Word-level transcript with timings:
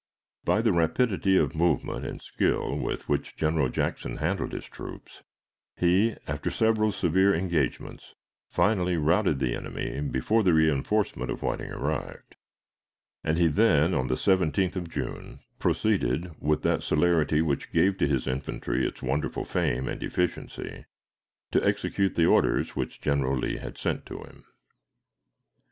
By 0.43 0.63
the 0.63 0.71
rapidity 0.73 1.37
of 1.37 1.53
movement 1.53 2.07
and 2.07 2.19
skill 2.23 2.75
with 2.79 3.07
which 3.07 3.35
General 3.35 3.69
Jackson 3.69 4.17
handled 4.17 4.51
his 4.51 4.65
troops, 4.65 5.21
he, 5.77 6.15
after 6.25 6.49
several 6.49 6.91
severe 6.91 7.35
engagements, 7.35 8.15
finally 8.49 8.97
routed 8.97 9.37
the 9.37 9.53
enemy 9.55 10.01
before 10.09 10.41
the 10.41 10.53
reënforcement 10.53 11.29
of 11.29 11.43
Whiting 11.43 11.69
arrived; 11.69 12.35
and 13.23 13.37
he 13.37 13.45
then, 13.45 13.93
on 13.93 14.07
the 14.07 14.15
17th 14.15 14.75
of 14.75 14.89
June, 14.89 15.41
proceeded, 15.59 16.33
with 16.39 16.63
that 16.63 16.81
celerity 16.81 17.43
which 17.43 17.71
gave 17.71 17.99
to 17.99 18.07
his 18.07 18.25
infantry 18.25 18.87
its 18.87 19.03
wonderful 19.03 19.45
fame 19.45 19.87
and 19.87 20.01
efficiency, 20.01 20.83
to 21.51 21.63
execute 21.63 22.15
the 22.15 22.25
orders 22.25 22.75
which 22.75 23.01
General 23.01 23.37
Lee 23.37 23.57
had 23.57 23.77
sent 23.77 24.07
to 24.07 24.23
him. 24.23 24.45